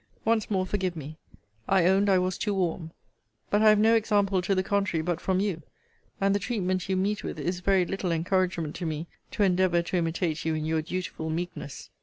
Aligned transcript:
Once 0.25 0.49
more 0.49 0.65
forgive 0.65 0.95
me. 0.95 1.15
I 1.67 1.85
owned 1.85 2.09
I 2.09 2.17
was 2.17 2.35
too 2.39 2.55
warm. 2.55 2.89
But 3.51 3.61
I 3.61 3.69
have 3.69 3.77
no 3.77 3.93
example 3.93 4.41
to 4.41 4.55
the 4.55 4.63
contrary 4.63 5.03
but 5.03 5.21
from 5.21 5.39
you: 5.39 5.61
and 6.19 6.33
the 6.33 6.39
treatment 6.39 6.89
you 6.89 6.97
meet 6.97 7.23
with 7.23 7.37
is 7.37 7.59
very 7.59 7.85
little 7.85 8.11
encouragement 8.11 8.73
to 8.77 8.87
me 8.87 9.05
to 9.29 9.43
endeavour 9.43 9.83
to 9.83 9.97
imitate 9.97 10.43
you 10.43 10.55
in 10.55 10.65
your 10.65 10.81
dutiful 10.81 11.29
meekness. 11.29 11.91